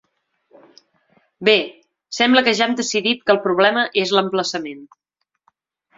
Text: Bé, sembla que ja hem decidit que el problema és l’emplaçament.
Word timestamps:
Bé, 1.49 1.53
sembla 2.21 2.43
que 2.47 2.55
ja 2.61 2.67
hem 2.69 2.75
decidit 2.81 3.23
que 3.27 3.35
el 3.37 3.41
problema 3.47 3.87
és 4.05 4.15
l’emplaçament. 4.17 4.85